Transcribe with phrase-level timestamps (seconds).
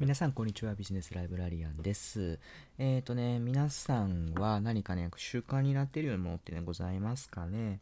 [0.00, 0.74] 皆さん、こんにちは。
[0.74, 2.40] ビジネスライブラリアンです。
[2.78, 7.78] えっ、ー、とね、皆さんは何かね、習慣になっているようなものってね、ございますかね？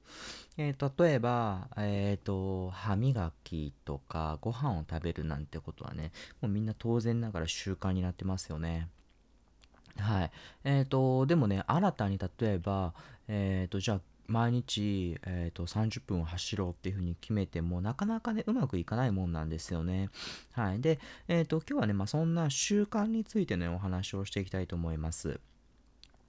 [0.59, 6.13] えー、例えば、えっ、ー、と、歯磨きとか、ご飯を食べるなんてことはね、
[6.43, 8.91] もうみんな当然ながら習慣になってますよね。
[9.97, 10.31] はい。
[10.65, 12.93] えっ、と、でもね、新たに例えば、
[13.27, 14.01] えっ、と、じゃあ、
[14.33, 20.09] 毎日、えーと、30分走ろうっていうふうに決めてもなかなかねうまくいかないもんなんですよね。
[20.53, 20.81] はい。
[20.81, 25.39] で、え、ー、と今日はね、まあ、そんな習慣についてねお話をしていきたいと思います。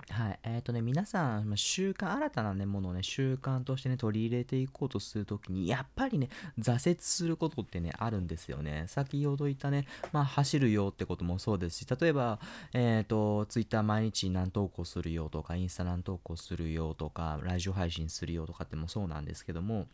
[0.10, 0.40] はい。
[0.44, 8.86] えっ、ー、とね、皆さん、習慣、新たなね、ものをね、習慣としてね、取り入れていこうとするときに、やっぱりね、挫折することってね、あるんですよね。
[8.88, 12.40] 先ほど言ったね、まあ、走るよってこともそうですし、例えば、
[12.74, 19.88] えっ、ー、と、ツイッター毎日何投稿するよとか、インスタ何投稿するよとか、ラジオ配信するよとかってもそうなんですけども、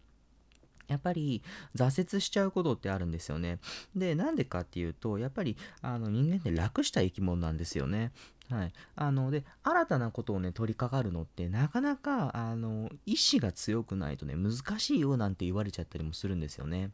[0.90, 1.42] やっぱり
[1.76, 3.60] 挫折しちゃうことってあるんですよね。
[3.96, 8.12] で、なんでかっていうと、やっぱりあの人間って楽した生き物なんですよね。
[8.50, 8.74] はい。
[8.96, 16.90] あの、で、新たなことをね、取り掛かるのって、なかなか、あの、意志が強くないとね、難しいよなんて言われちゃったりもするんですよね。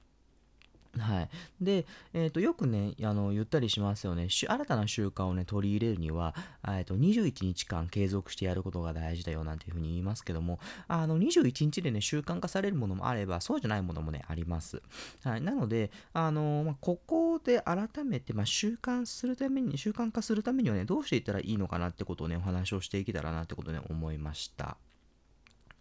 [1.00, 1.30] はい。
[1.62, 4.28] で、えっ、ー、と、よくね、あの、言ったりしますよね。
[4.30, 6.36] 新たな習慣をね、取り入れるには、
[6.68, 14.82] えっ、と、21日間継続してやることが大事だよなんていうふうに言いますけども、あの、21日でね、習慣化されるものもあれば、そうじゃないものもね、あります。
[15.24, 15.42] はい。
[15.42, 24.78] なので、あの、まあ、ここで改めて、まあ、習慣するために、習慣化するためにはね、どうしていったらいいのかなってことをね、お話をしていけたらなってことをね、思いました。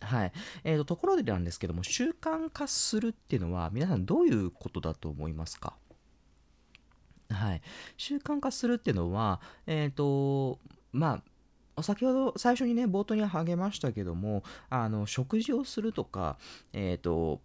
[0.04, 0.32] はい。
[0.64, 5.74] えーと、ところでなんですけども、習慣化するっていうのは、皆さんどういうことだと思いますか？
[7.30, 7.62] はい。
[7.96, 10.58] 習慣化するっていうのは、えっ、ー、と、
[10.92, 11.22] ま
[11.76, 16.38] あ、先ほど最初にね、冒頭に励ましたけども、あの、食事をするとか、
[16.72, 17.40] えっ、ー、と、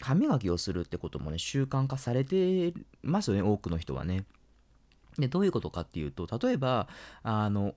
[0.00, 4.24] 歯磨きをするってこともね、習慣化されてますよね、多くの人はね。
[5.18, 6.88] で、どういうことかっていうと、例えば、
[7.22, 7.74] あの、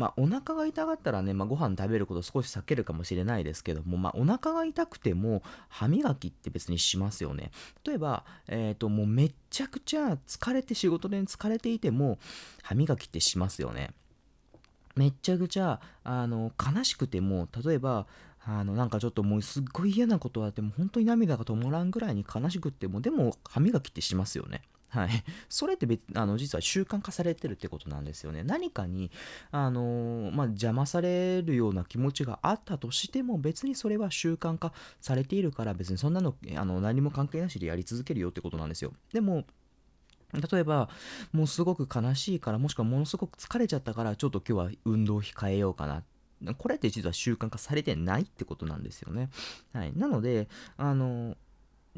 [0.00, 7.50] まあ、お腹が痛かったらね、まあ、ご飯食べること少し避けるかもしれないですけども、まあ、お腹が痛くても歯磨きって別にしますよね。
[7.84, 12.18] 例えば、えっ、ー、と、もうめっちゃくちゃ疲れて仕事で疲れていても
[12.62, 13.90] 歯磨きってしますよね。
[14.96, 18.06] めっちゃくちゃあの悲しくても例えば
[18.44, 24.62] あのなんかちょっともうすっごい嫌なことあっても本当に涙が止まらんぐらいに悲しくってもでも歯磨きってしますよね。
[24.90, 25.08] はい。
[25.48, 28.42] それって別、あの、実は習慣化されてるってことなんですよね。
[28.42, 29.10] 何かに、
[29.52, 38.92] あの、まあ、邪魔されるような気持ちがあったとしても、別にそれは習慣化されているから、別にそんなの、あの、何も関係なしでやり続けるよってことなんですよ。
[39.12, 39.44] でも、
[40.32, 40.88] 例えば、
[41.32, 46.04] もうすごく悲しいから、もしくはものすごく疲れちゃったから、ちょっと今日は運動を控えようかな。
[46.56, 49.28] これって実は習慣化されてないってことなんですよね。
[49.72, 49.92] はい。
[49.96, 51.36] なので、あの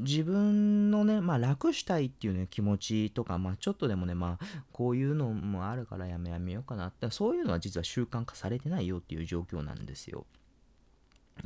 [0.03, 10.27] 自分のね、まあ、楽したいっていうね、気持ちとか、まあ、ちょっとでもね、まあ、こういうのもあるからやめやめようかなって、そういうのは実は習慣化されてないよっていう状況なんですよ。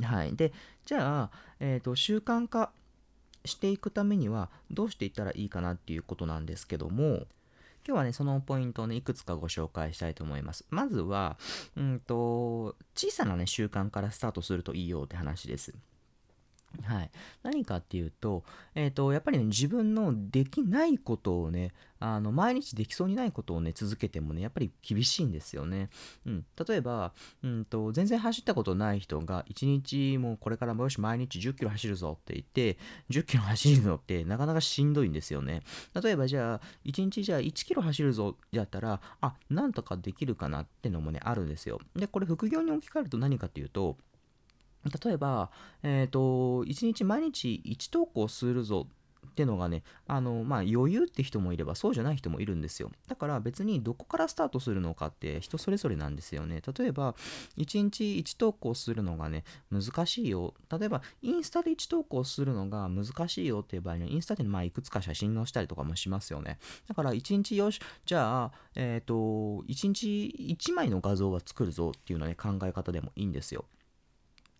[0.01, 0.35] はい。
[0.35, 0.53] で、
[0.85, 2.71] じゃあ、えっ、ー、と、習慣化
[3.45, 7.27] していくためには、どうしていったらいいかなっていうことなんですけども、
[7.87, 10.65] 今日はね、そのポイントをね、いくつかご紹介したいと思います。
[10.69, 11.37] まずは、
[11.77, 15.73] うんと、小さなね、習慣からスタートするといいよって話です。
[16.83, 17.11] はい、
[17.43, 18.43] 何かっていうと,、
[18.75, 25.89] えーと、やっぱり、ね、自分のできないことをねあの毎日できそうにないことをね続けてもねやっぱり厳しいんですよね、
[26.25, 27.13] うん、例えば、
[27.43, 32.77] うんと、全然走ったことない人が1日もうこれからもよし毎日1 0キロ走るぞって言って
[33.09, 35.63] 1 0キロ走るのってなかなかしんどいんですよね。
[36.01, 41.79] 例えばじゃあ1日じゃあ1キロ走るぞだったらあなんとかできるかなってのもねあるんですよ。
[41.95, 43.97] でこれ副業に置き換えると何かっていうと
[45.03, 45.51] 例えば、
[45.83, 46.19] えっ、ー、と、
[46.63, 48.87] 1日毎日1投稿するぞ
[49.27, 52.91] ってのがね、あの、まあ、余裕って人もいればそうじゃない人もいるんですよ。
[53.07, 56.61] だから別にどこからスタートするのかって人それぞれなんですよね。
[56.75, 57.13] 例えば、
[57.57, 60.55] 1日1投稿するのがね、難しいよ。
[60.71, 66.57] 例えば、インスタで1投稿するのが難しいよっていう場合には、インスタでまあいくつか写真載したりとかもしますよね。
[66.87, 69.13] だから1日よし、じゃあ、えっ、ー、と、
[69.67, 73.65] 1日1枚の画像は作るぞっていうのはね、考え方でもいいんですよ。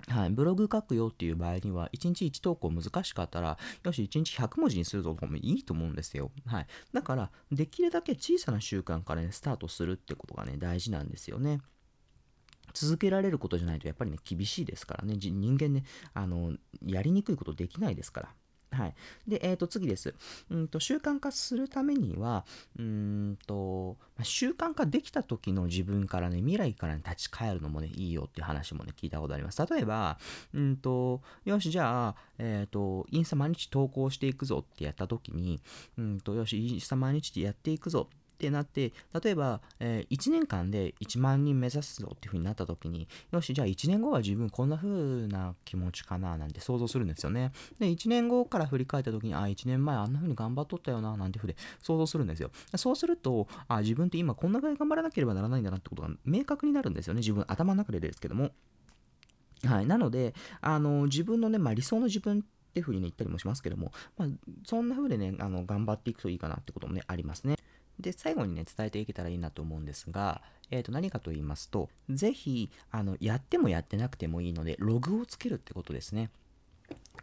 [0.07, 6.31] はい、ブログ書くよっていう場合には、1日1投稿難しかったら、よし、1日100文字にするぞともいいと思うんですよ。
[6.45, 6.67] はい。
[6.93, 11.59] だから、できるだけ小さな習慣からね、スタートするってことがね、大事なんですよね。
[12.73, 15.15] 続けられることじゃないとやっぱりね、厳しいですからね。
[15.17, 15.83] 人間ね、
[16.13, 16.53] あの、
[16.85, 18.29] やりにくいことできないですから。
[18.71, 18.95] はい。
[19.27, 20.13] で、えっ、ー、と、次です。
[20.49, 22.45] うんと、習慣化するためには、
[22.77, 29.65] うんと、習慣化できた時の自分からね、未来から、ね、立ち返るのもね、いいよっていう話もね、聞いたことあります。
[29.65, 30.19] 例えば、
[30.53, 35.61] うんと、よし、じゃあ、えっ、ー、と、インスタ毎日投稿していくぞってやった時に、
[35.97, 38.93] うんと、よし、インスタ毎日でやっていくぞってってなって、
[39.23, 47.51] 例えば、えー、1年間で1万人目指すぞっていう風になった時に、よし、じゃあ1年後は自分こんな風な気持ちかななんて想像するんですよね。
[47.79, 52.51] で、1年後から振り返った時に、あ、1年前あんな風に頑張っとったよな、なんて風で想像するんですよ。
[52.75, 57.19] そうすると、あ、自分って今こんなぐらい頑張らなければならないんだなってことが明確になるんですよね。
[57.19, 58.51] 自分、頭の中でですけども。
[59.63, 59.87] はい。
[59.87, 62.41] なので、あの、自分のね、まあ、理想の自分っ
[62.73, 64.29] ていう風にね、言ったりもしますけども、まあ、
[64.65, 67.57] そんな風でね、あの、頑張っていくといいかなってこともね、ありますね。
[67.99, 76.29] で、最後にね、伝えていけたらいいなと思うんですが、えっ、ー、と、何かと言いますと、ぜひ、あの、やってもやってなくてもいいので、ログをつけるってことですね。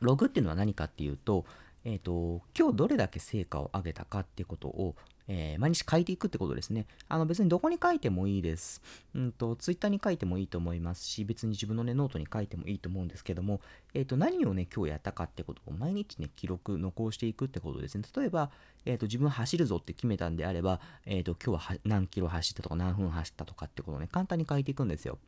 [0.00, 1.44] ログっていうのは何かっていうと、
[1.84, 4.96] えっ、ー、と、今日どれだけ成果を上げたかってことを、
[5.28, 6.86] えー、毎日書いていくってことですね。
[7.08, 8.82] あの別にどこに書いてもいいです。
[9.14, 13.60] うんと、ツイッターに書いてもいいと思いますし、別に自分のね、ノートに書いてもいいと思うんですけども、
[13.92, 18.04] えっ、ー、と、何をね、今日やったかってことを毎日ね、記録、残していくってことですね。
[18.16, 18.50] 例えば、
[18.86, 25.18] えっ、ー、と、自分走るぞって決めたんであれば、えっ、と、今日は何キロ走ったとか何分走ったとかってことをね、簡単に書いていくんですよ。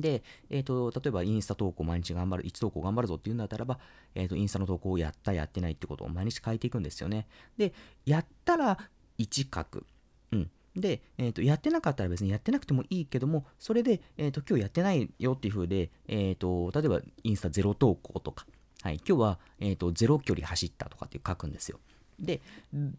[0.00, 3.78] で、えっ、ー、と、例えばインスタ投稿毎日頑張る、1投稿頑張るぞっていうんだったらば、
[4.14, 7.26] えっ、ー、と、インスタの投稿をやった、やってないってことを毎日書いていくんですよね。
[7.56, 7.72] で、
[8.06, 8.78] やったら
[9.18, 9.86] 1書く。
[10.32, 10.50] うん。
[10.76, 18.46] で、えっ、ー、と、やってなかったら別にやってなくてもいいけども、それで、えっ、と、今日やってないよっていう風で、えっ、と、例えばインスタゼロ投稿とか、
[18.82, 21.80] はい、今日は、えっ、と、ゼロ距離走ったとかって書くんですよ。
[22.18, 22.40] で、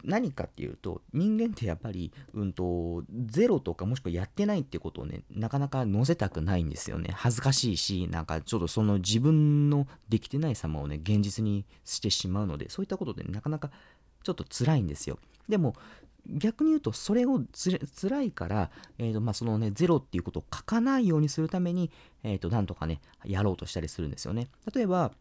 [0.04, 7.12] 何かっていうと、人間ってやっぱり、うんと、ゼロとかもしくはやってないってことをね、なかなか載せたくないんですよね。
[7.14, 13.72] 恥ずかしいし、なんかちょっとその自分のできてない様をね、現実にしてしまうので、そういったことで、なかなか
[14.24, 15.20] ちょっと辛いんですよ。
[15.48, 15.76] でも、
[16.28, 21.92] 逆に言うと、それをつ辛いから、えーとまあ、そのね、ゼロっていうことを書かないようにするために、
[22.24, 24.48] え、ー、と、なんとかね、やろうとしたりするんですよね。
[24.74, 25.12] 例えば、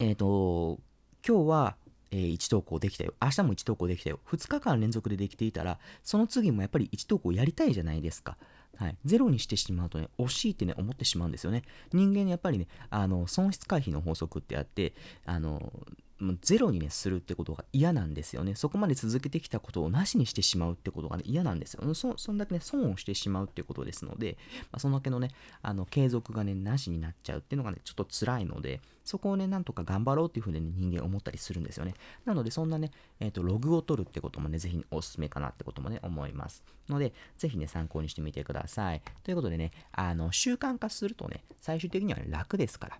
[0.00, 0.80] えっ、ー、と、
[1.26, 1.76] 今日は、
[2.10, 3.14] えー、1投稿できたよ。
[3.20, 4.20] 明日も1投稿できたよ。
[4.28, 8.36] 2日間連続でできていたら、その次もやっぱり1投稿やりたいじゃないですか。
[8.76, 8.96] はい。
[9.04, 11.62] ゼロにしてしまうとね、惜しいってね、思ってしまうんですよね。
[11.92, 14.94] 人間やっぱりね、あの、損失回避の法則ってあって、
[15.24, 15.72] あの、
[16.20, 18.54] もうゼロにね、するってことが嫌なんですよね。
[18.56, 21.94] そこまで続けてきたことをなしにしてしまうってことがね、嫌なんですよ。
[21.94, 24.36] そそんだけね、損をしてしまうってことですので、
[24.72, 25.30] まあ、そんだけのね、
[25.62, 31.94] あの、継続がね、なしになっちゃうっていうのがね、ちょっと辛いので、そこをね、なんとか頑張ろうっていうふうに、ね、人間思ったりするんですよね。
[32.24, 36.64] なので、そんなね、えっ、ー、と、ログを取るってこともね、ぜひおすすめかなってこともね、思います。
[36.88, 39.02] ので、ぜひね、参考にしてみてください。
[39.22, 42.98] ということでね、あの、習慣化するとね、最終的には、ね、楽ですから。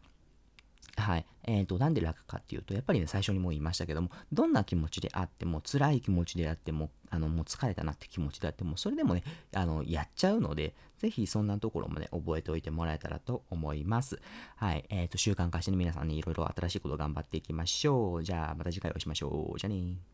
[1.03, 1.27] はい。
[1.45, 9.23] えっ、ー、と、なんで楽かっていうと、やっぱりね、最初にも言いましたけども、どんな気持ちであっても、辛い気持ちであっても、あの、もう疲れたなって気持ちであっても、それでもね、
[9.55, 14.21] あの、やっちゃうので、ぜひそんなところもね、覚えておいてもらえたらと思います。
[14.57, 14.85] はい。
[14.89, 18.25] えっ、ー、と、習慣化してね、皆さんね、いろいろ新しいことを頑張っていきましょう。
[18.25, 19.59] じゃあ、また次回お会いしましょう。
[19.59, 19.99] じゃあね